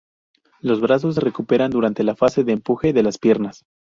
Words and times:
Los 0.61 0.81
brazos 0.81 1.13
se 1.13 1.21
recuperan 1.21 1.69
durante 1.69 2.03
la 2.03 2.15
fase 2.15 2.43
de 2.43 2.53
empuje 2.53 2.91
de 2.91 3.03
las 3.03 3.19
piernas. 3.19 3.65